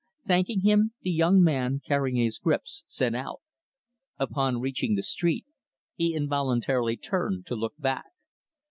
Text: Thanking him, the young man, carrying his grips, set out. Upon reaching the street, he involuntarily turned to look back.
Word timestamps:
Thanking 0.25 0.61
him, 0.61 0.93
the 1.03 1.11
young 1.11 1.43
man, 1.43 1.79
carrying 1.85 2.15
his 2.15 2.39
grips, 2.39 2.83
set 2.87 3.13
out. 3.13 3.39
Upon 4.17 4.59
reaching 4.59 4.95
the 4.95 5.03
street, 5.03 5.45
he 5.93 6.15
involuntarily 6.15 6.97
turned 6.97 7.45
to 7.45 7.55
look 7.55 7.75
back. 7.77 8.05